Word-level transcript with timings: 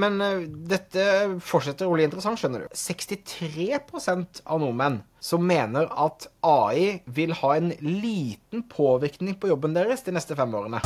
men 0.00 0.20
eh, 0.24 0.46
dette 0.48 1.04
fortsetter 1.44 1.88
å 1.88 1.94
bli 1.94 2.06
interessant, 2.06 2.40
skjønner 2.40 2.64
du. 2.64 2.76
63% 2.76 4.42
av 4.46 4.62
nordmenn 4.62 5.00
som 5.20 5.44
mener 5.44 5.90
at 5.92 6.28
AI 6.46 7.00
vil 7.04 7.34
ha 7.42 7.54
en 7.58 7.74
liten 7.84 8.64
påvirkning 8.70 9.36
på 9.40 9.52
jobben 9.52 9.76
deres 9.76 10.06
de 10.06 10.16
neste 10.16 10.38
fem 10.38 10.54
årene. 10.56 10.80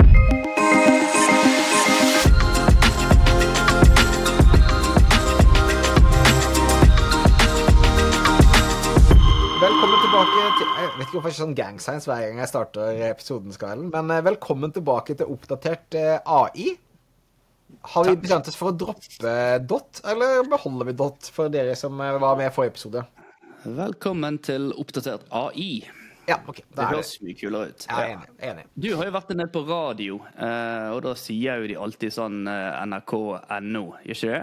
Velkommen 9.65 10.01
tilbake 10.03 10.41
til 10.59 10.67
Jeg 10.77 10.89
vet 10.99 11.07
ikke 11.07 11.15
hvorfor 11.15 11.31
det 11.31 11.35
er 11.35 11.39
sånn 11.39 11.55
gang 11.57 11.79
science 11.81 12.11
hver 12.11 12.25
gang 12.27 12.41
jeg 12.43 12.51
starter 12.51 12.99
episoden, 13.07 13.55
Skylen, 13.55 13.87
men 13.95 14.11
eh, 14.13 14.25
velkommen 14.27 14.75
tilbake 14.75 15.17
til 15.17 15.31
oppdatert 15.33 15.97
eh, 15.97 16.19
AI. 16.21 16.75
Har 17.87 18.05
vi 18.05 18.17
bestemt 18.17 18.49
oss 18.49 18.57
for 18.57 18.73
å 18.73 18.77
droppe 18.81 19.33
dot, 19.69 20.01
eller 20.09 20.47
beholder 20.49 20.89
vi 20.89 20.95
dot 20.97 21.29
for 21.35 21.53
dere 21.53 21.75
som 21.77 21.99
eh, 22.01 22.17
var 22.23 22.39
med 22.39 22.49
i 22.49 22.55
forrige 22.55 22.73
episode? 22.73 23.03
Velkommen 23.65 24.39
til 24.45 24.71
oppdatert 24.81 25.27
AI. 25.37 25.85
Ja, 26.25 26.39
ok. 26.49 26.63
Det 26.73 26.87
høres 26.89 27.11
mye 27.21 27.37
kulere 27.37 27.75
ut. 27.75 27.85
Er 27.93 28.15
enig. 28.15 28.31
enig. 28.49 28.65
Du 28.73 28.89
har 28.97 29.05
jo 29.05 29.13
vært 29.19 29.35
en 29.35 29.43
del 29.43 29.53
på 29.53 29.67
radio, 29.69 30.17
eh, 30.33 30.89
og 30.95 31.03
da 31.05 31.13
sier 31.21 31.61
jo 31.61 31.69
de 31.75 31.79
alltid 31.87 32.17
sånn 32.17 32.41
eh, 32.49 32.81
nrk.no, 32.89 33.85
ikke 34.01 34.33
det? 34.33 34.43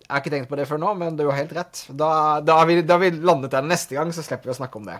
Jeg 0.00 0.08
har 0.08 0.24
ikke 0.24 0.34
tenkt 0.38 0.50
på 0.50 0.62
det 0.62 0.68
før 0.72 0.80
nå, 0.80 0.96
men 0.96 1.20
du 1.20 1.26
har 1.28 1.36
helt 1.42 1.54
rett. 1.60 1.84
Da, 1.92 2.10
da 2.40 2.56
har 2.62 2.72
vi, 2.72 2.80
da 2.80 2.96
har 2.96 3.04
vi 3.04 3.12
landet 3.20 3.52
der 3.52 3.68
neste 3.68 4.00
gang, 4.00 4.16
så 4.16 4.24
slipper 4.24 4.48
vi 4.48 4.56
å 4.56 4.60
snakke 4.62 4.80
om 4.80 4.88
det. 4.88 4.96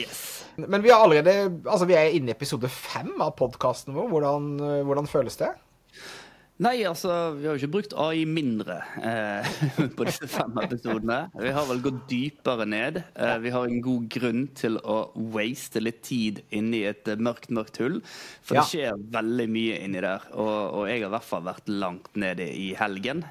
Yes. 0.00 0.24
Men 0.58 0.82
vi 0.84 0.90
er 0.90 1.00
allerede 1.00 1.32
Altså, 1.64 1.86
vi 1.88 1.94
er 1.96 2.12
inne 2.16 2.32
i 2.32 2.34
episode 2.34 2.68
fem 2.70 3.12
av 3.24 3.36
podkasten 3.38 3.94
vår. 3.96 4.08
Hvordan, 4.12 4.50
hvordan 4.88 5.08
føles 5.10 5.38
det? 5.40 5.52
Nei, 6.58 6.80
altså, 6.88 7.12
vi 7.38 7.46
har 7.46 7.54
jo 7.54 7.60
ikke 7.60 7.70
brukt 7.76 7.92
AI 8.02 8.24
mindre 8.26 8.80
eh, 8.98 9.46
på 9.96 10.06
disse 10.08 10.26
fem 10.26 10.56
episodene. 10.58 11.18
Vi 11.38 11.52
har 11.54 11.68
vel 11.68 11.78
gått 11.84 12.00
dypere 12.10 12.64
ned. 12.66 12.96
Eh, 13.14 13.34
vi 13.44 13.52
har 13.54 13.68
en 13.68 13.76
god 13.84 14.08
grunn 14.10 14.40
til 14.58 14.74
å 14.82 14.96
waste 15.36 15.78
litt 15.78 16.00
tid 16.08 16.40
inni 16.58 16.80
et 16.90 17.06
eh, 17.12 17.20
mørkt, 17.22 17.52
mørkt 17.54 17.78
hull. 17.78 18.00
For 18.42 18.58
Ja. 18.58 18.64
det 18.64 18.72
skjer 18.72 18.98
veldig 19.14 19.46
mye 19.54 19.76
inni 19.84 20.02
der. 20.02 20.26
Og, 20.34 20.50
og 20.80 20.88
jeg 20.90 21.04
har 21.04 21.12
i 21.12 21.14
hvert 21.14 21.28
fall 21.28 21.44
vært 21.46 21.70
langt 21.70 22.10
nede 22.18 22.48
i 22.50 22.72
helgen 22.80 23.22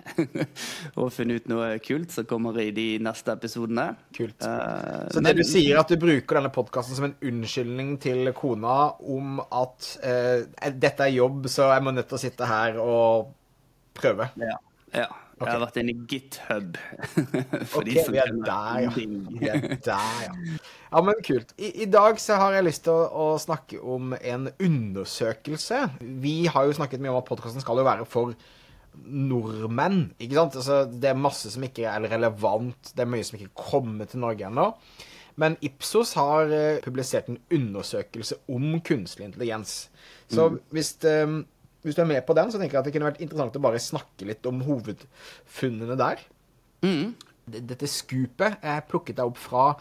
og 1.01 1.11
funnet 1.17 1.43
ut 1.43 1.51
noe 1.51 1.67
kult 1.83 2.15
som 2.15 2.29
kommer 2.31 2.55
i 2.63 2.69
de 2.79 2.87
neste 3.03 3.35
episodene. 3.35 3.89
Kult. 4.15 4.39
Eh, 4.47 5.11
Så 5.11 5.25
det 5.27 5.35
du 5.35 5.43
sier, 5.43 5.81
at 5.83 5.91
du 5.91 5.97
bruker 5.99 6.39
denne 6.39 6.53
podkasten 6.55 6.95
som 7.01 7.09
en 7.09 7.17
unnskyldning 7.27 7.97
til 8.07 8.31
kona 8.39 8.77
om 9.03 9.43
at 9.51 9.91
eh, 9.99 10.47
dette 10.79 11.09
er 11.11 11.17
jobb, 11.19 11.51
så 11.51 11.73
jeg 11.75 11.83
må 11.89 11.91
nødt 11.99 12.07
til 12.07 12.21
å 12.21 12.23
sitte 12.23 12.47
her 12.55 12.79
og 12.79 13.15
prøve. 13.97 14.29
Ja. 14.41 14.57
ja. 14.93 15.07
Jeg 15.37 15.53
har 15.53 15.61
vært 15.61 15.75
inne 15.77 15.93
i 15.93 16.05
GitHub. 16.09 16.77
for 17.69 17.83
Ok, 17.83 17.85
de 17.85 17.97
som 18.01 18.15
vi 18.15 18.21
er 18.23 18.31
der, 18.33 18.77
ja. 18.87 18.93
Vi 18.97 19.49
er 19.51 19.65
der, 19.85 20.13
ja. 20.23 20.31
Ja, 20.89 21.01
men 21.05 21.19
kult. 21.25 21.53
I, 21.61 21.69
I 21.85 21.89
dag 21.93 22.17
så 22.21 22.39
har 22.41 22.55
jeg 22.57 22.65
lyst 22.65 22.87
til 22.87 22.95
å, 22.95 23.03
å 23.05 23.25
snakke 23.41 23.77
om 23.81 24.15
en 24.17 24.47
undersøkelse. 24.49 25.83
Vi 26.23 26.37
har 26.49 26.65
jo 26.65 26.77
snakket 26.79 27.03
mye 27.03 27.13
om 27.13 27.19
at 27.21 27.29
podkasten 27.29 27.61
skal 27.61 27.83
jo 27.83 27.85
være 27.85 28.07
for 28.09 28.33
nordmenn, 29.05 30.07
ikke 30.17 30.39
sant? 30.39 30.57
Altså, 30.57 30.79
det 30.89 31.11
er 31.11 31.19
masse 31.21 31.51
som 31.53 31.65
ikke 31.67 31.85
er 31.85 32.07
relevant, 32.09 32.95
det 32.95 33.03
er 33.03 33.11
mye 33.11 33.27
som 33.27 33.37
ikke 33.37 33.67
kommer 33.69 34.09
til 34.09 34.23
Norge 34.23 34.47
ennå. 34.47 34.71
Men 35.37 35.53
Ipsos 35.61 36.15
har 36.17 36.49
eh, 36.49 36.79
publisert 36.81 37.29
en 37.29 37.37
undersøkelse 37.53 38.39
om 38.49 38.79
kunstig 38.81 39.27
intelligens. 39.27 39.83
Så 40.33 40.49
hvis, 40.73 40.95
eh, 41.05 41.29
hvis 41.87 41.97
du 41.97 42.03
er 42.03 42.09
med 42.09 42.25
på 42.27 42.35
den, 42.37 42.51
så 42.51 42.59
tenker 42.59 42.77
jeg 42.77 42.83
at 42.83 42.89
det 42.89 42.93
kunne 42.95 43.09
vært 43.09 43.23
interessant 43.23 43.57
å 43.57 43.63
bare 43.63 43.81
snakke 43.81 44.27
litt 44.29 44.45
om 44.49 44.59
hovedfunnene 44.67 45.97
der. 45.99 46.21
Mm. 46.85 47.15
Dette 47.47 47.87
skupet 47.89 48.59
er 48.59 48.85
plukket 48.89 49.23
opp 49.23 49.39
fra 49.39 49.71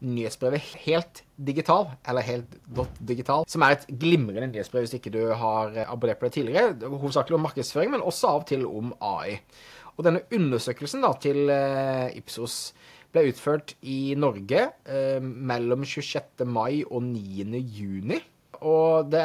nyhetsbrevet 0.00 0.76
Helt 0.86 1.22
digital, 1.36 1.90
eller 2.08 2.24
Helt 2.24 2.54
dot 2.64 3.00
digital, 3.04 3.44
som 3.50 3.64
er 3.64 3.76
et 3.76 3.88
glimrende 4.00 4.48
nyhetsbrev 4.52 4.86
hvis 4.86 4.96
ikke 4.96 5.12
du 5.12 5.22
har 5.36 5.74
eh, 5.74 5.90
abonnert 5.90 6.20
på 6.20 6.28
det 6.28 6.38
tidligere. 6.38 6.88
Hovedsakelig 6.88 7.36
om 7.36 7.44
markedsføring, 7.48 7.92
men 7.94 8.06
også 8.06 8.30
av 8.30 8.44
og 8.44 8.48
til 8.48 8.64
om 8.68 8.94
AI. 9.04 9.40
Og 9.96 10.06
denne 10.06 10.24
undersøkelsen 10.32 11.04
da, 11.04 11.12
til 11.20 11.52
eh, 11.52 12.16
Ipsos 12.20 12.72
ble 13.12 13.26
utført 13.32 13.74
i 13.82 14.14
Norge 14.18 14.68
eh, 14.86 15.20
mellom 15.20 15.84
26. 15.84 16.46
mai 16.48 16.82
og 16.86 17.02
9. 17.10 17.60
juni. 17.60 18.20
Og 18.66 19.10
det, 19.12 19.22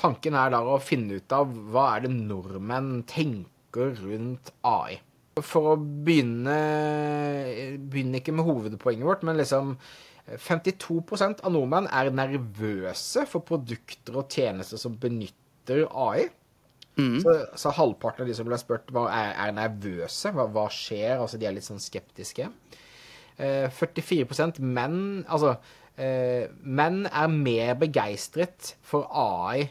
tanken 0.00 0.36
er 0.38 0.52
da 0.54 0.60
å 0.64 0.80
finne 0.82 1.20
ut 1.20 1.34
av 1.36 1.50
hva 1.72 1.86
er 1.96 2.06
det 2.06 2.12
nordmenn 2.14 3.02
tenker 3.10 3.94
rundt 4.00 4.52
AI. 4.66 5.00
For 5.40 5.72
å 5.72 5.78
begynne 5.78 6.56
Begynne 7.90 8.18
ikke 8.18 8.34
med 8.34 8.44
hovedpoenget 8.48 9.06
vårt, 9.06 9.22
men 9.24 9.38
liksom 9.40 9.76
52% 10.30 11.40
av 11.46 11.54
nordmenn 11.54 11.88
er 11.96 12.10
nervøse 12.14 13.24
for 13.26 13.42
produkter 13.46 14.20
og 14.20 14.30
tjenester 14.30 14.78
som 14.78 14.98
benytter 15.00 15.86
AI. 15.88 16.28
Så, 17.22 17.34
så 17.56 17.72
halvparten 17.74 18.24
av 18.24 18.28
de 18.28 18.36
som 18.36 18.46
ble 18.48 18.58
spurt, 18.60 18.90
var, 18.94 19.10
er, 19.14 19.32
er 19.46 19.56
nervøse. 19.56 20.32
Hva, 20.36 20.46
hva 20.52 20.66
skjer? 20.74 21.16
Altså, 21.16 21.38
de 21.40 21.48
er 21.48 21.56
litt 21.56 21.66
sånn 21.66 21.82
skeptiske. 21.82 22.50
Eh, 23.40 23.70
44 23.72 24.60
menn 24.60 25.24
Altså, 25.24 25.54
eh, 25.54 25.78
menn 26.00 27.02
er 27.06 27.28
mer 27.28 27.74
begeistret 27.76 28.74
for 28.86 29.04
AI 29.12 29.66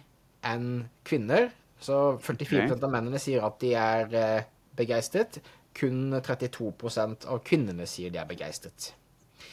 enn 0.45 0.85
kvinner. 1.07 1.49
Så 1.79 2.19
44 2.19 2.65
okay. 2.65 2.75
av 2.75 2.91
mennene 2.91 3.21
sier 3.21 3.43
at 3.45 3.59
de 3.63 3.73
er 3.79 4.15
eh, 4.19 4.47
begeistret. 4.79 5.39
Kun 5.77 6.11
32% 6.15 7.27
av 7.29 7.43
kvinnene 7.47 7.87
sier 7.87 8.11
de 8.11 8.19
er 8.19 8.27
begeistret. 8.29 8.91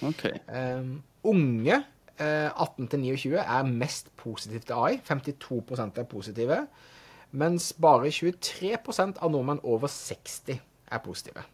OK. 0.06 0.24
Eh, 0.34 0.88
unge 1.30 1.76
eh, 2.18 2.50
18-29 2.50 3.36
er 3.40 3.68
mest 3.70 4.10
positive 4.18 4.66
til 4.66 4.78
AI. 4.78 5.00
52% 5.06 6.00
er 6.02 6.08
positive. 6.10 6.62
Mens 7.36 7.72
bare 7.82 8.10
23% 8.10 9.20
av 9.22 9.30
nordmenn 9.34 9.62
over 9.66 9.90
60 9.92 10.56
er 10.56 11.04
positive. 11.04 11.46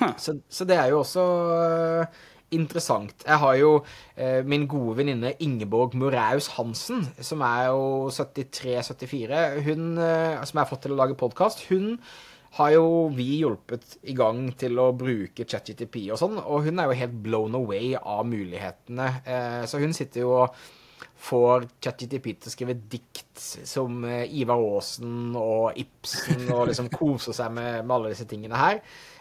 Huh. 0.00 0.14
Så, 0.16 0.38
så 0.48 0.64
det 0.64 0.76
er 0.80 0.92
jo 0.92 1.02
også 1.02 1.24
eh, 1.56 2.20
interessant. 2.54 3.24
Jeg 3.26 3.38
har 3.42 3.58
jo 3.60 3.70
eh, 4.16 4.40
min 4.46 4.66
gode 4.70 4.96
venninne 5.00 5.34
Ingeborg 5.44 5.94
Moraus 5.98 6.50
Hansen, 6.56 7.04
som 7.22 7.44
er 7.46 7.68
jo 7.70 8.10
73-74, 8.14 9.44
hun 9.66 9.86
eh, 10.00 10.42
som 10.42 10.58
jeg 10.58 10.64
har 10.64 10.70
fått 10.70 10.84
til 10.86 10.96
å 10.96 11.00
lage 11.00 11.18
podkast. 11.20 11.66
Hun 11.70 11.94
har 12.58 12.72
jo 12.74 12.86
vi 13.14 13.28
hjulpet 13.44 14.00
i 14.10 14.16
gang 14.18 14.48
til 14.58 14.80
å 14.82 14.90
bruke 14.98 15.46
ChatGTP 15.46 16.02
og 16.10 16.18
sånn, 16.18 16.40
og 16.42 16.66
hun 16.66 16.82
er 16.82 16.90
jo 16.90 16.98
helt 17.04 17.16
blown 17.22 17.54
away 17.60 17.94
av 18.00 18.26
mulighetene. 18.26 19.08
Eh, 19.22 19.62
så 19.70 19.82
hun 19.82 19.94
sitter 19.96 20.24
jo 20.24 20.34
og 20.42 20.60
får 21.20 21.68
ChatGTP 21.84 22.32
til 22.32 22.48
å 22.48 22.52
skrive 22.54 22.74
dikt 22.90 23.38
som 23.38 24.02
Ivar 24.08 24.60
Aasen 24.60 25.36
og 25.38 25.76
Ibsen, 25.78 26.46
og 26.48 26.66
liksom 26.70 26.90
koser 26.92 27.36
seg 27.36 27.52
med, 27.54 27.84
med 27.84 27.96
alle 27.96 28.12
disse 28.14 28.26
tingene 28.28 28.58
her. 28.58 28.80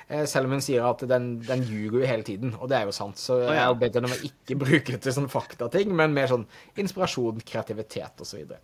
Eh, 0.09 0.25
Selv 0.25 0.49
om 0.49 0.55
hun 0.57 0.61
sier 0.65 0.85
at 0.89 1.03
den, 1.09 1.27
den 1.45 1.61
ljuger 1.67 1.99
jo 2.01 2.07
hele 2.09 2.23
tiden, 2.25 2.55
og 2.59 2.69
det 2.71 2.79
er 2.79 2.87
jo 2.89 2.95
sant. 2.95 3.19
Så 3.21 3.39
jeg 3.45 3.59
har 3.61 3.75
bedt 3.77 3.95
henne 3.99 4.09
om 4.09 4.15
å 4.15 4.23
ikke 4.29 4.57
bruke 4.57 4.95
det 4.95 5.01
til 5.05 5.13
sånn 5.15 5.29
faktating, 5.29 5.91
men 5.95 6.15
mer 6.15 6.31
sånn 6.31 6.47
inspirasjon, 6.81 7.43
kreativitet 7.45 8.23
osv. 8.25 8.55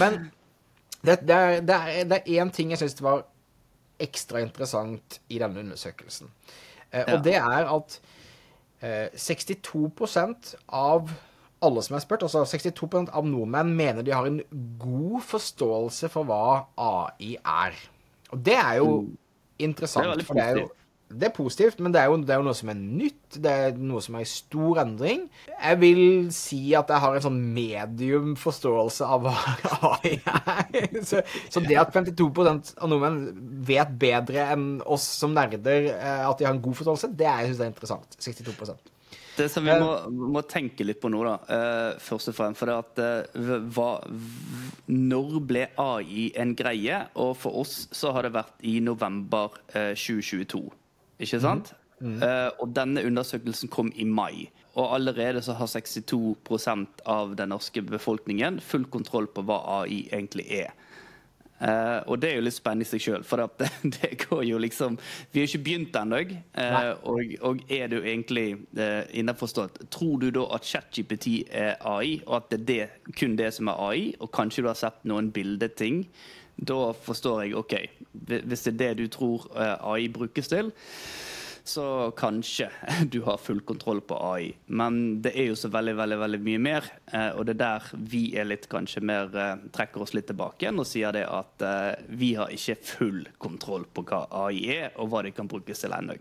Men 0.00 0.16
det, 1.02 1.18
det, 1.26 1.36
er, 1.36 1.60
det, 1.66 1.76
er, 1.76 2.08
det 2.08 2.20
er 2.22 2.40
én 2.40 2.52
ting 2.54 2.72
jeg 2.72 2.80
syns 2.80 3.00
var 3.04 3.24
ekstra 4.02 4.40
interessant 4.42 5.20
i 5.30 5.38
denne 5.42 5.60
undersøkelsen. 5.66 6.32
Eh, 6.90 7.02
Ja. 7.02 7.14
Og 7.16 7.22
det 7.24 7.36
er 7.38 7.68
at 7.72 7.98
eh, 8.82 9.12
62% 9.16 10.54
av 10.68 11.12
alle 11.62 11.82
som 11.84 11.94
er 11.96 12.02
spurt, 12.02 12.24
altså 12.26 12.42
62% 12.48 13.12
av 13.14 13.26
nordmenn 13.28 13.70
mener 13.78 14.02
de 14.02 14.12
har 14.12 14.26
en 14.26 14.40
god 14.82 15.20
forståelse 15.28 16.08
for 16.10 16.26
hva 16.26 16.40
AI 16.82 17.36
er. 17.38 17.76
Og 18.34 18.40
det 18.42 18.56
er 18.58 18.80
jo 18.80 18.88
interessant. 19.64 20.12
Det 20.12 20.24
er 20.24 20.28
for 20.28 20.38
det 20.38 20.46
er 20.46 20.62
jo 20.64 20.70
det 21.12 21.28
er 21.28 21.34
positivt, 21.34 21.80
men 21.80 21.92
det 21.92 22.00
er, 22.00 22.08
jo, 22.08 22.16
det 22.24 22.32
er 22.32 22.40
jo 22.40 22.46
noe 22.46 22.56
som 22.56 22.70
er 22.72 22.78
nytt. 22.78 23.36
Det 23.44 23.52
er 23.52 23.76
noe 23.76 24.00
som 24.04 24.16
er 24.16 24.24
i 24.24 24.28
stor 24.28 24.80
endring. 24.82 25.26
Jeg 25.50 25.80
vil 25.82 26.02
si 26.34 26.60
at 26.78 26.88
jeg 26.92 27.04
har 27.04 27.16
en 27.16 27.24
sånn 27.26 27.40
medium 27.54 28.32
forståelse 28.40 29.08
av 29.16 29.26
hva 29.26 29.34
AI 29.92 30.14
er. 30.16 31.02
Så, 31.04 31.22
så 31.52 31.64
det 31.64 31.78
at 31.80 31.92
52% 31.94 32.74
av 32.78 32.92
nordmenn 32.92 33.20
vet 33.68 33.92
bedre 34.00 34.48
enn 34.54 34.66
oss 34.84 35.06
som 35.20 35.36
nerder 35.36 35.92
eh, 35.92 36.24
at 36.28 36.40
de 36.40 36.48
har 36.48 36.56
en 36.56 36.64
god 36.64 36.80
forståelse, 36.80 37.12
det 37.18 37.28
er, 37.28 37.44
jeg 37.44 37.52
synes 37.52 37.64
er 37.66 37.72
interessant. 37.74 38.20
62 38.30 38.91
Det 39.36 39.48
som 39.48 39.64
vi 39.64 39.74
må, 39.80 39.90
må 40.34 40.42
tenke 40.44 40.84
litt 40.84 41.00
på 41.00 41.08
nå, 41.12 41.22
da, 41.24 41.36
uh, 41.48 42.00
først 42.02 42.32
og 42.32 42.36
fremst, 42.36 42.60
for 42.60 42.68
det 42.68 42.76
at 42.82 43.30
uh, 43.32 43.68
hva, 43.72 43.90
Når 44.92 45.38
ble 45.48 45.66
AI 45.80 46.26
en 46.42 46.52
greie? 46.58 46.98
Og 47.16 47.32
for 47.40 47.62
oss 47.62 47.86
så 47.96 48.12
har 48.12 48.28
det 48.28 48.34
vært 48.36 48.66
i 48.68 48.78
november 48.84 49.56
uh, 49.72 49.94
2022. 49.96 50.66
Ikke 51.22 51.40
sant? 51.40 51.72
Eh, 52.02 52.50
og 52.58 52.72
denne 52.74 53.04
undersøkelsen 53.06 53.70
kom 53.70 53.92
i 53.94 54.04
mai. 54.04 54.50
Og 54.74 54.94
allerede 54.96 55.42
så 55.44 55.54
har 55.58 55.68
62% 55.70 57.02
av 57.06 57.36
den 57.38 57.52
norske 57.52 57.82
befolkningen 57.84 58.58
full 58.64 58.86
kontroll 58.90 59.28
på 59.30 59.44
hva 59.46 59.60
AI 59.82 60.06
egentlig 60.10 60.48
er. 60.62 60.72
Uh, 61.62 62.02
og 62.10 62.18
det 62.18 62.32
er 62.32 62.40
jo 62.40 62.42
litt 62.42 62.56
spennende 62.56 62.82
i 62.82 62.90
seg 62.90 63.02
sjøl, 63.04 63.24
for 63.26 63.38
det, 63.38 63.68
det, 63.94 64.08
går 64.24 64.42
jo 64.48 64.58
liksom 64.58 64.96
Vi 65.30 65.42
har 65.42 65.46
ikke 65.46 65.62
begynt 65.68 65.98
ennå. 66.00 66.22
Uh, 66.58 66.90
og, 67.06 67.34
og, 67.46 67.62
er 67.70 67.92
du 67.92 68.00
egentlig 68.00 68.46
uh, 68.78 69.04
innforstått 69.14 69.84
Tror 69.94 70.18
du 70.18 70.32
da 70.34 70.48
at 70.56 70.66
ChatGPT 70.66 71.28
er 71.46 71.76
AI, 71.86 72.16
og 72.26 72.40
at 72.40 72.50
det 72.50 72.58
er 72.58 72.66
det, 72.72 73.14
kun 73.18 73.36
det 73.38 73.52
som 73.54 73.70
er 73.70 73.82
AI, 73.86 74.08
og 74.18 74.32
kanskje 74.34 74.66
du 74.66 74.72
har 74.72 74.80
sett 74.80 75.06
noen 75.06 75.30
bildeting? 75.34 76.02
Da 76.58 76.90
forstår 76.98 77.44
jeg 77.44 77.56
OK. 77.58 77.76
Hvis 78.12 78.66
det 78.66 78.74
er 78.74 78.80
det 78.82 78.92
du 78.98 79.06
tror 79.12 79.46
AI 79.54 80.10
brukes 80.12 80.50
til, 80.50 80.74
så 81.64 82.10
kanskje 82.16 82.68
du 83.12 83.20
har 83.22 83.36
full 83.36 83.60
kontroll 83.60 84.00
på 84.00 84.18
AI. 84.32 84.52
Men 84.66 85.22
det 85.22 85.34
er 85.38 85.50
jo 85.50 85.58
så 85.58 85.70
veldig 85.72 85.94
veldig, 85.98 86.18
veldig 86.22 86.40
mye 86.46 86.62
mer, 86.62 86.88
eh, 87.12 87.30
og 87.36 87.46
det 87.46 87.56
er 87.56 87.62
der 87.62 87.88
vi 88.12 88.24
er 88.38 88.48
litt 88.48 88.68
kanskje 88.72 89.04
mer 89.04 89.30
eh, 89.36 89.54
trekker 89.74 90.04
oss 90.04 90.14
litt 90.16 90.28
tilbake 90.30 90.64
igjen 90.64 90.82
og 90.82 90.88
sier 90.88 91.14
det 91.14 91.24
at 91.28 91.66
eh, 91.66 92.02
vi 92.08 92.34
har 92.38 92.52
ikke 92.54 92.78
full 92.86 93.22
kontroll 93.42 93.86
på 93.94 94.06
hva 94.08 94.24
AI 94.44 94.66
er, 94.78 94.92
og 94.96 95.12
hva 95.12 95.24
det 95.26 95.34
kan 95.36 95.50
brukes 95.50 95.84
til 95.84 95.94
ennå. 95.94 96.18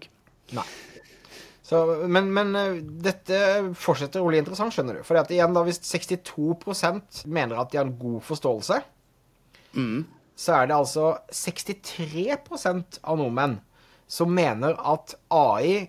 Så, 1.65 1.79
men, 2.11 2.31
men, 2.35 2.55
dette 3.03 3.37
fortsetter 3.79 4.19
å 4.19 4.27
bli 4.27 4.41
interessant, 4.41 4.73
skjønner 4.75 4.99
du. 4.99 5.03
For 5.07 5.19
igjen 5.21 5.53
da, 5.55 5.61
hvis 5.63 5.79
62% 5.85 7.21
mener 7.31 7.61
at 7.61 7.71
de 7.71 7.79
har 7.79 7.87
en 7.87 7.95
god 7.95 8.19
forståelse, 8.27 8.81
mm. 9.77 10.01
så 10.35 10.57
er 10.57 10.67
det 10.67 10.75
altså 10.75 11.13
63 11.31 12.25
av 12.35 13.21
nordmenn 13.21 13.61
som 14.11 14.33
mener 14.35 14.75
at 14.75 15.15
AI 15.31 15.87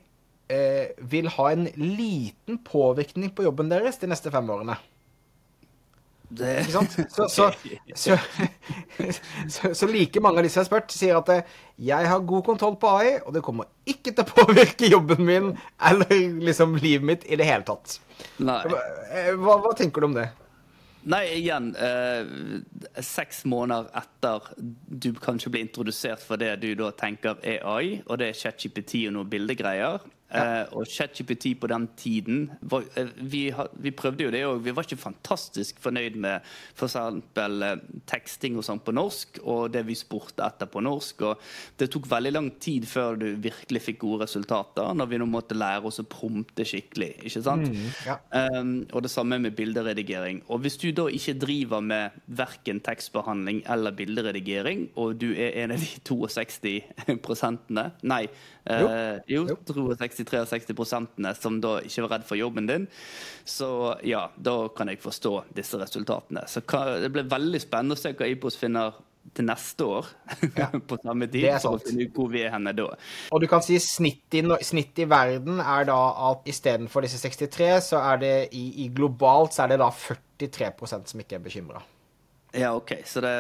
eh, 0.53 0.95
vil 0.99 1.29
ha 1.37 1.51
en 1.51 1.67
liten 1.75 2.61
påvirkning 2.65 3.33
på 3.35 3.49
jobben 3.49 3.73
deres 3.73 3.99
de 3.99 4.11
neste 4.13 4.31
fem 4.31 4.51
årene. 4.51 4.79
Det... 6.33 6.53
Ikke 6.63 6.73
sant? 6.73 6.95
Så, 7.13 7.27
så, 7.29 7.49
så, 7.95 9.73
så, 9.75 9.89
like 9.91 10.21
mange 10.25 10.41
av 10.41 10.47
disse 10.47 10.57
jeg 10.57 10.65
har 10.65 10.71
spurt, 10.71 10.95
sier 10.95 11.19
at 11.19 11.33
eh, 11.35 11.57
jeg 11.91 12.09
har 12.09 12.25
god 12.29 12.47
kontroll 12.47 12.79
på 12.81 12.93
AI, 12.95 13.19
og 13.27 13.35
det 13.37 13.43
kommer 13.45 13.69
ikke 13.85 14.15
til 14.15 14.25
å 14.25 14.31
påvirke 14.31 14.89
jobben 14.89 15.27
min 15.29 15.51
eller 15.91 16.15
liksom 16.47 16.79
livet 16.81 17.09
mitt 17.11 17.27
i 17.29 17.37
det 17.37 17.49
hele 17.49 17.67
tatt. 17.69 17.99
Eh, 18.39 19.35
hva, 19.37 19.59
hva 19.61 19.75
tenker 19.77 20.01
du 20.01 20.09
om 20.09 20.17
det? 20.17 20.31
Nei, 21.03 21.25
igjen 21.35 21.73
eh, 21.75 23.03
Seks 23.03 23.43
måneder 23.51 23.89
etter 23.99 24.53
du 24.57 25.11
kanskje 25.19 25.51
blir 25.51 25.65
introdusert 25.67 26.23
for 26.23 26.39
det 26.39 26.55
du 26.63 26.69
da 26.79 26.93
tenker 26.95 27.41
er 27.43 27.65
AI, 27.67 27.97
og 28.07 28.21
det 28.21 28.31
er 28.31 28.39
ChatGPT 28.39 29.09
og 29.09 29.17
noen 29.17 29.33
bildegreier, 29.33 30.05
Uh, 30.33 30.65
og 30.79 30.87
ChatGPT 30.89 31.51
på 31.61 31.69
den 31.69 31.87
tiden 31.99 32.47
var, 32.65 32.87
uh, 32.97 33.09
vi, 33.21 33.43
vi, 33.85 33.91
prøvde 33.93 34.25
jo 34.25 34.31
det 34.33 34.41
òg. 34.49 34.63
Vi 34.65 34.73
var 34.73 34.87
ikke 34.87 34.97
fantastisk 34.97 35.81
fornøyd 35.83 36.17
med 36.25 36.41
f.eks. 36.73 36.95
For 37.37 37.57
uh, 37.61 37.83
teksting 38.09 38.57
og 38.57 38.65
sånn 38.65 38.81
på 38.81 38.95
norsk, 38.97 39.43
og 39.45 39.75
det 39.75 39.83
vi 39.89 39.97
spurte 39.99 40.47
etter 40.47 40.71
på 40.73 40.81
norsk. 40.85 41.25
og 41.29 41.43
Det 41.77 41.91
tok 41.93 42.09
veldig 42.09 42.33
lang 42.33 42.49
tid 42.65 42.87
før 42.89 43.19
du 43.21 43.27
virkelig 43.45 43.83
fikk 43.85 44.01
gode 44.07 44.25
resultater, 44.25 44.95
når 44.97 45.11
vi 45.11 45.21
nå 45.21 45.29
måtte 45.29 45.59
lære 45.59 45.91
oss 45.91 46.01
å 46.01 46.07
prompte 46.09 46.65
skikkelig. 46.69 47.11
ikke 47.29 47.45
sant? 47.45 47.69
Mm, 47.69 47.85
ja. 48.09 48.17
um, 48.57 48.73
og 48.89 49.05
det 49.05 49.13
samme 49.13 49.37
med 49.43 49.57
bilderedigering. 49.59 50.43
Og 50.49 50.65
hvis 50.65 50.81
du 50.81 50.89
da 50.97 51.11
ikke 51.13 51.37
driver 51.45 51.85
med 51.85 52.17
verken 52.41 52.81
tekstbehandling 52.81 53.63
eller 53.69 53.93
bilderedigering, 54.01 54.89
og 54.97 55.21
du 55.21 55.29
er 55.35 55.61
en 55.67 55.77
av 55.77 55.85
de 55.85 55.93
62 56.09 57.19
prosentene 57.25 57.91
Nei, 58.07 58.25
jo, 59.27 59.43
jo 59.49 59.95
62 59.99 60.22
63-63 60.29 61.35
som 61.41 61.61
da 61.63 61.77
ikke 61.85 62.07
var 62.07 62.17
redd 62.17 62.27
for 62.29 62.41
jobben 62.41 62.69
din. 62.69 62.89
Så 63.45 63.69
ja, 64.07 64.27
da 64.37 64.57
kan 64.77 64.91
jeg 64.93 65.03
forstå 65.03 65.39
disse 65.57 65.81
resultatene. 65.81 66.45
Så 66.49 66.65
det 67.03 67.13
blir 67.15 67.31
veldig 67.31 67.63
spennende 67.63 67.99
å 67.99 68.03
se 68.03 68.15
hva 68.17 68.29
Ipos 68.31 68.59
finner 68.61 68.99
til 69.37 69.47
neste 69.47 69.87
år 69.87 70.09
ja. 70.59 70.69
på 70.89 70.99
samme 71.03 71.29
tid. 71.31 71.47
for 71.63 71.79
å 71.79 71.83
finne 71.83 72.09
hvor 72.15 72.31
vi 72.33 72.43
er 72.43 72.53
henne 72.55 72.75
da. 72.77 72.89
Og 73.33 73.43
du 73.43 73.49
kan 73.51 73.63
si 73.65 73.79
snitt 73.83 74.35
i, 74.35 74.43
snitt 74.67 74.99
i 74.99 75.07
verden 75.09 75.63
er 75.63 75.87
da 75.89 75.99
at 76.33 76.49
istedenfor 76.51 77.07
disse 77.07 77.21
63, 77.23 77.71
så 77.93 78.03
er 78.03 78.23
det 78.23 78.37
i, 78.59 78.67
i, 78.85 78.91
globalt 78.95 79.55
så 79.55 79.67
er 79.67 79.75
det 79.75 79.83
da 79.85 79.91
43% 79.95 81.15
som 81.15 81.23
ikke 81.23 81.39
er 81.39 81.45
bekymra. 81.45 81.83
Ja, 82.53 82.75
OK. 82.77 82.99
Så 83.09 83.23
det, 83.25 83.33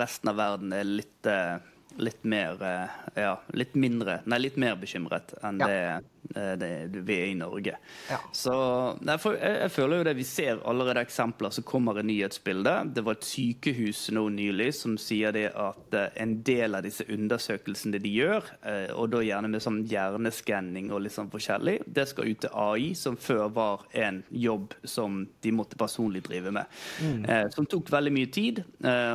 resten 0.00 0.32
av 0.32 0.40
verden 0.40 0.74
er 0.76 0.84
litt 0.84 1.30
uh, 1.30 1.62
litt 1.96 2.24
mer 2.24 2.60
eh, 2.62 3.22
Ja, 3.22 3.34
litt 3.56 3.74
mindre 3.74 4.20
Nei, 4.30 4.38
litt 4.46 4.58
mer 4.60 4.76
bekymret 4.80 5.34
enn 5.42 5.60
ja. 5.60 5.66
det, 5.66 5.80
eh, 5.88 6.19
det, 6.60 6.70
vi 6.92 7.16
er 7.16 7.26
i 7.30 7.36
Norge. 7.38 7.76
Ja. 8.10 8.18
Så 8.32 8.54
derfor, 9.02 9.36
jeg, 9.38 9.56
jeg, 9.64 9.72
føler 9.74 10.00
jo 10.00 10.06
det 10.08 10.14
vi 10.18 10.26
ser 10.28 10.62
allerede 10.68 11.02
eksempler 11.04 11.54
som 11.54 11.66
kommer 11.66 12.00
i 12.00 12.04
nyhetsbildet. 12.06 12.92
Det 12.96 13.04
var 13.06 13.18
et 13.18 13.28
sykehus 13.28 14.06
nå 14.14 14.26
nylig 14.34 14.70
som 14.78 14.96
sier 15.00 15.34
det 15.36 15.48
at 15.50 15.96
eh, 15.96 16.10
en 16.22 16.36
del 16.46 16.78
av 16.78 16.86
disse 16.86 17.06
undersøkelsene 17.10 18.00
de 18.00 18.12
gjør, 18.14 18.46
og 18.94 19.10
da 19.12 19.20
gjerne 19.24 19.48
med 19.50 19.62
sånn 19.62 19.80
hjerneskanning 19.88 20.90
og 20.94 21.02
litt 21.04 21.14
sånn 21.14 21.30
forskjellig, 21.32 21.76
det 21.86 22.06
skal 22.10 22.30
ut 22.30 22.40
til 22.44 22.54
AI, 22.56 22.90
som 22.98 23.16
før 23.20 23.48
var 23.54 23.84
en 23.98 24.22
jobb 24.30 24.74
som 24.84 25.22
de 25.42 25.52
måtte 25.54 25.78
personlig 25.80 26.22
drive 26.26 26.52
med. 26.54 26.78
Mm. 27.00 27.24
som 27.54 27.66
tok 27.68 27.90
veldig 27.92 28.12
mye 28.14 28.30
tid, 28.32 28.62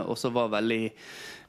og 0.06 0.16
så 0.20 0.32
var 0.34 0.54
veldig 0.54 0.82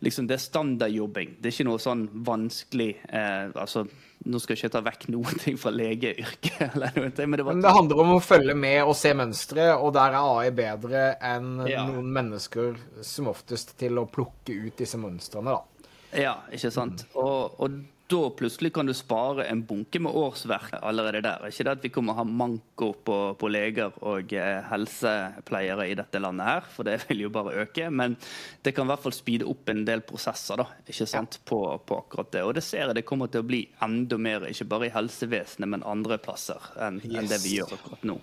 liksom, 0.01 0.27
det 0.27 0.37
er 0.37 0.45
standardjobbing. 0.45 1.37
Det 1.41 1.51
er 1.51 1.57
ikke 1.57 1.69
noe 1.69 1.83
sånn 1.83 2.07
vanskelig 2.27 2.91
eh, 3.09 3.49
altså, 3.55 3.87
Nå 4.27 4.41
skal 4.43 4.57
jeg 4.57 4.65
ikke 4.65 4.75
ta 4.75 4.83
vekk 4.87 5.05
noen 5.15 5.41
ting 5.43 5.59
fra 5.61 5.71
legeyrket, 5.75 6.63
eller 6.73 6.97
noe, 6.97 7.11
men 7.27 7.39
det, 7.39 7.45
var... 7.45 7.53
men 7.53 7.65
det 7.65 7.75
handler 7.77 8.01
om 8.03 8.15
å 8.17 8.23
følge 8.25 8.57
med 8.59 8.81
og 8.83 8.97
se 8.99 9.13
mønstre, 9.15 9.69
og 9.77 9.93
der 9.95 10.17
er 10.17 10.31
AI 10.41 10.53
bedre 10.57 11.05
enn 11.23 11.61
ja. 11.69 11.85
noen 11.87 12.09
mennesker 12.17 12.79
som 13.07 13.31
oftest 13.31 13.77
til 13.79 14.01
å 14.01 14.07
plukke 14.11 14.57
ut 14.57 14.81
disse 14.81 14.99
mønstrene, 15.01 15.55
da. 15.55 15.93
Ja, 16.17 16.35
ikke 16.55 16.73
sant. 16.73 17.05
Og, 17.19 17.61
og 17.61 17.77
da 18.07 18.31
plutselig 18.31 18.73
kan 18.75 18.87
du 18.87 18.95
spare 18.95 19.45
en 19.51 19.63
bunke 19.67 19.99
med 20.03 20.15
årsverk 20.15 20.77
allerede 20.79 21.25
der. 21.25 21.47
Ikke 21.49 21.65
det 21.67 21.73
at 21.75 21.85
vi 21.85 21.91
kommer 21.95 22.15
å 22.15 22.21
ha 22.21 22.25
manko 22.27 22.93
på, 23.07 23.17
på 23.41 23.51
leger 23.51 23.97
og 24.07 24.31
eh, 24.37 24.61
helsepleiere 24.71 25.89
i 25.91 25.97
dette 25.99 26.21
landet 26.23 26.47
her, 26.47 26.69
for 26.71 26.87
det 26.87 27.01
vil 27.09 27.25
jo 27.25 27.33
bare 27.35 27.57
øke. 27.65 27.89
Men 27.91 28.15
det 28.63 28.77
kan 28.77 28.87
i 28.87 28.93
hvert 28.93 29.03
fall 29.09 29.17
speede 29.17 29.49
opp 29.51 29.73
en 29.73 29.83
del 29.89 30.05
prosesser 30.07 30.63
da, 30.63 30.69
ikke 30.87 31.09
sant, 31.11 31.41
på, 31.49 31.61
på, 31.83 32.01
akkurat 32.07 32.31
det. 32.37 32.47
Og 32.47 32.55
det 32.59 32.65
ser 32.67 32.87
jeg 32.87 33.01
det 33.01 33.07
kommer 33.09 33.33
til 33.33 33.43
å 33.43 33.51
bli 33.51 33.65
enda 33.83 34.21
mer, 34.23 34.47
ikke 34.53 34.71
bare 34.71 34.91
i 34.91 34.95
helsevesenet, 34.95 35.71
men 35.75 35.87
andre 35.87 36.21
plasser 36.23 36.73
enn, 36.79 37.03
enn 37.11 37.31
det 37.31 37.43
vi 37.43 37.59
gjør 37.59 37.75
akkurat 37.81 38.07
nå. 38.07 38.21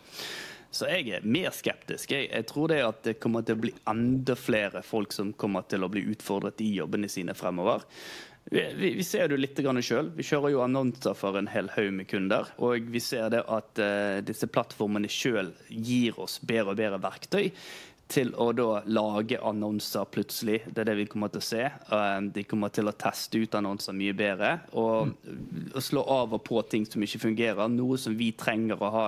Så 0.74 0.88
jeg 0.90 1.12
er 1.14 1.26
mer 1.30 1.52
skeptisk. 1.54 2.16
Jeg, 2.16 2.32
jeg, 2.32 2.46
tror 2.50 2.72
det 2.72 2.80
at 2.82 3.04
det 3.06 3.20
kommer 3.22 3.44
til 3.46 3.60
å 3.60 3.62
bli 3.68 3.74
enda 3.90 4.34
flere 4.40 4.82
folk 4.82 5.14
som 5.14 5.36
kommer 5.38 5.68
til 5.70 5.86
å 5.86 5.90
bli 5.92 6.02
utfordret 6.10 6.64
i 6.66 6.72
jobbene 6.80 7.12
sine 7.12 7.36
fremover. 7.38 7.86
Vi, 8.52 8.92
vi, 8.98 9.04
ser 9.08 9.30
det 9.32 9.40
litt 9.40 9.60
sjøl. 9.60 10.12
Vi 10.18 10.26
kjører 10.28 10.52
jo 10.54 10.64
annonser 10.66 11.16
for 11.18 11.40
en 11.40 11.48
hel 11.48 11.70
haug 11.74 11.94
med 11.96 12.10
kunder. 12.12 12.52
Og 12.60 12.90
vi 12.92 13.02
ser 13.02 13.32
det 13.34 13.46
at 13.48 13.80
uh, 13.80 14.20
disse 14.26 14.50
plattformene 14.52 15.10
sjøl 15.10 15.54
gir 15.70 16.20
oss 16.20 16.40
bedre 16.44 16.76
og 16.76 16.80
bedre 16.82 17.00
verktøy 17.02 17.50
til 18.14 18.34
å 18.38 18.50
da 18.56 18.82
lage 18.94 19.40
annonser 19.42 20.06
plutselig. 20.14 20.60
Det 20.70 20.84
er 20.84 20.90
det 20.92 20.96
vi 21.02 21.06
kommer 21.10 21.32
til 21.34 21.42
å 21.42 21.46
se. 21.46 21.64
Uh, 21.90 22.20
de 22.34 22.46
kommer 22.48 22.74
til 22.74 22.90
å 22.90 22.96
teste 22.98 23.42
ut 23.42 23.58
annonser 23.58 23.96
mye 23.98 24.16
bedre. 24.18 24.52
Og, 24.80 25.14
mm. 25.14 25.70
og 25.74 25.84
slå 25.84 26.04
av 26.14 26.36
og 26.38 26.44
på 26.46 26.62
ting 26.70 26.86
som 26.90 27.04
ikke 27.06 27.24
fungerer. 27.26 27.72
Noe 27.74 27.98
som 28.02 28.16
vi 28.18 28.32
trenger 28.38 28.82
å 28.82 28.92
ha 28.94 29.06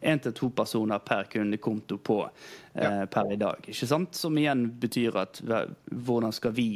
én 0.00 0.20
til 0.22 0.36
to 0.36 0.50
personer 0.56 1.02
per 1.04 1.30
kundekonto 1.32 1.98
på 2.04 2.18
uh, 2.26 3.04
per 3.12 3.32
i 3.32 3.40
dag. 3.40 3.64
Ikke 3.72 3.88
sant? 3.88 4.16
Som 4.18 4.36
igjen 4.40 4.66
betyr 4.82 5.16
at 5.22 5.40
hvordan 5.42 6.34
skal 6.36 6.56
vi 6.56 6.68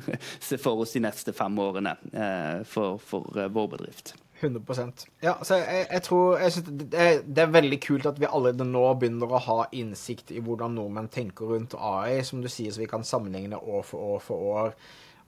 se 0.48 0.60
for 0.60 0.84
oss 0.84 0.96
de 0.96 1.06
neste 1.06 1.34
fem 1.36 1.62
årene 1.62 1.96
uh, 2.12 2.60
for, 2.68 3.00
for 3.00 3.48
vår 3.48 3.72
bedrift? 3.76 4.16
100% 4.42 5.06
Ja, 5.24 5.36
så 5.42 5.60
jeg, 5.60 5.86
jeg 5.90 6.04
tror 6.08 6.42
jeg 6.42 6.64
det, 6.66 6.88
det, 7.26 7.44
er, 7.44 7.54
veldig 7.54 7.78
kult 7.84 8.08
at 8.10 8.18
vi 8.20 8.28
allerede 8.28 8.66
nå 8.68 8.84
begynner 9.00 9.32
å 9.32 9.44
ha 9.46 9.58
innsikt 9.76 10.34
i 10.34 10.42
hvordan 10.42 10.76
nordmenn 10.78 11.10
tenker 11.12 11.54
rundt 11.54 11.76
AI, 11.78 12.22
som 12.26 12.42
du 12.42 12.50
sier, 12.50 12.74
så 12.74 12.82
vi 12.82 12.90
kan 12.90 13.06
sammenligne 13.06 13.60
år 13.60 13.86
for 13.86 14.12
år 14.16 14.26
for 14.26 14.52
år 14.56 14.76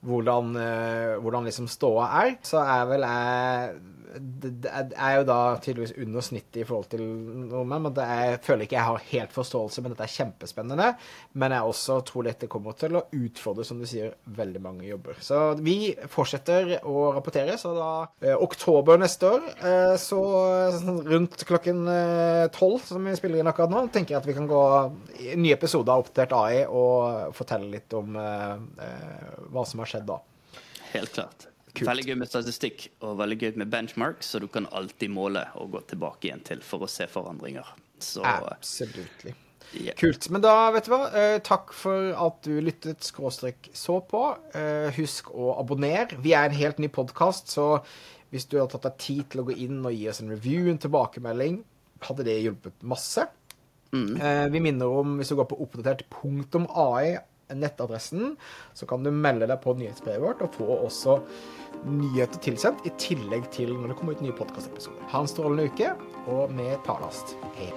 hvordan, 0.04 0.56
uh, 0.56 1.16
hvordan 1.24 1.46
liksom 1.48 1.68
ståa 1.70 2.08
er. 2.20 2.34
Så 2.44 2.60
er 2.60 2.88
vel 2.90 3.06
jeg 3.08 3.76
det 4.14 4.70
er 4.72 5.16
jo 5.18 5.26
da 5.28 5.38
tydeligvis 5.62 5.94
under 6.04 6.24
snittet 6.24 6.60
i 6.62 6.66
forhold 6.66 6.88
til 6.92 7.02
nordmenn, 7.04 7.88
men 7.88 8.00
er, 8.02 8.22
jeg 8.34 8.40
føler 8.46 8.66
ikke 8.66 8.76
jeg 8.78 8.88
har 8.88 9.06
helt 9.10 9.34
forståelse, 9.34 9.82
men 9.82 9.94
dette 9.94 10.06
er 10.06 10.14
kjempespennende. 10.14 10.88
Men 11.40 11.54
jeg 11.56 11.70
også 11.70 11.98
tror 12.08 12.28
dette 12.28 12.48
kommer 12.50 12.76
til 12.78 12.98
å 12.98 13.04
utfordre, 13.14 13.66
som 13.66 13.80
du 13.80 13.86
sier, 13.88 14.14
veldig 14.38 14.62
mange 14.64 14.88
jobber. 14.88 15.18
Så 15.24 15.40
vi 15.64 15.94
fortsetter 16.10 16.76
å 16.82 17.08
rapportere. 17.16 17.56
Så 17.60 17.74
da 17.76 17.90
eh, 18.22 18.34
oktober 18.34 19.00
neste 19.00 19.30
år, 19.36 19.48
eh, 19.54 19.94
så 20.00 20.20
sånn 20.78 21.02
rundt 21.08 21.46
klokken 21.48 21.84
eh, 21.90 22.44
tolv, 22.54 22.80
eh, 22.82 22.86
som 22.90 23.08
vi 23.08 23.16
spiller 23.18 23.42
inn 23.42 23.50
akkurat 23.50 23.72
nå, 23.72 23.86
tenker 23.94 24.16
jeg 24.16 24.22
at 24.22 24.28
vi 24.30 24.36
kan 24.36 24.50
gå 24.50 24.62
i 25.24 25.34
nye 25.38 25.56
episoder 25.56 25.94
av 25.94 26.04
Oppdatert 26.04 26.36
AI 26.38 26.62
og 26.68 27.34
fortelle 27.36 27.70
litt 27.72 27.96
om 27.96 28.18
eh, 28.20 28.54
eh, 28.84 29.34
hva 29.54 29.66
som 29.68 29.82
har 29.82 29.90
skjedd 29.90 30.08
da. 30.10 30.20
Helt 30.94 31.14
klart. 31.14 31.48
Kult. 31.74 31.88
Veldig 31.88 32.04
gøy 32.06 32.18
med 32.20 32.30
statistikk 32.30 32.84
og 33.02 33.16
veldig 33.18 33.38
gøy 33.40 33.56
med 33.58 33.70
benchmark, 33.72 34.22
så 34.22 34.38
du 34.38 34.46
kan 34.52 34.68
alltid 34.70 35.10
måle 35.10 35.42
og 35.58 35.72
gå 35.74 35.80
tilbake 35.90 36.28
igjen 36.28 36.44
til 36.46 36.62
for 36.62 36.86
å 36.86 36.90
se 36.90 37.08
forandringer. 37.10 37.66
Så 37.98 38.22
Absolutt. 38.26 39.26
Yeah. 39.74 39.96
Kult. 39.98 40.28
Men 40.30 40.44
da, 40.44 40.70
vet 40.74 40.86
du 40.86 40.92
hva, 40.92 41.08
eh, 41.18 41.36
takk 41.42 41.72
for 41.74 42.12
at 42.20 42.42
du 42.46 42.60
lyttet, 42.62 43.02
skråstrek 43.02 43.72
så 43.74 43.98
på. 44.06 44.22
Eh, 44.54 44.92
husk 44.94 45.32
å 45.34 45.56
abonnere. 45.58 46.20
Vi 46.22 46.34
er 46.36 46.46
en 46.46 46.58
helt 46.58 46.78
ny 46.78 46.90
podkast, 46.94 47.50
så 47.50 47.80
hvis 48.30 48.46
du 48.50 48.60
har 48.60 48.68
tatt 48.70 48.86
deg 48.86 48.98
tid 49.02 49.24
til 49.32 49.42
å 49.42 49.48
gå 49.48 49.56
inn 49.64 49.80
og 49.82 49.94
gi 49.96 50.06
oss 50.10 50.22
en 50.22 50.30
review, 50.30 50.68
en 50.70 50.78
tilbakemelding, 50.78 51.62
hadde 52.06 52.26
det 52.28 52.38
hjulpet 52.44 52.86
masse. 52.86 53.26
Eh, 53.94 54.48
vi 54.50 54.60
minner 54.62 54.90
om, 54.90 55.18
hvis 55.18 55.30
du 55.30 55.36
går 55.38 55.46
på 55.50 55.58
oppdatert.ai, 55.62 57.18
nettadressen, 57.52 58.36
så 58.74 58.86
kan 58.88 59.04
du 59.04 59.10
melde 59.12 59.46
deg 59.50 59.58
på 59.64 59.74
nyhetsbrevet 59.78 60.24
vårt 60.24 60.42
og 60.46 60.54
få 60.56 60.68
også 60.86 61.12
nyheter 61.84 62.40
tilsendt, 62.44 62.84
i 62.86 62.90
tillegg 63.00 63.44
til 63.54 63.70
når 63.74 63.88
det 63.92 63.98
kommer 64.00 64.12
ut 64.16 64.24
nye 64.24 64.38
podkastepisoder. 64.38 65.02
Ha 65.12 65.18
en 65.20 65.30
strålende 65.30 65.68
uke, 65.68 65.88
og 66.30 66.42
vi 66.56 66.66
talast. 66.86 67.26
Hei. 67.58 67.70